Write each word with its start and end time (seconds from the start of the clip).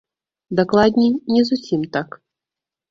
Дакладней, 0.59 1.13
не 1.37 1.41
зусім 1.51 1.81
так. 1.99 2.21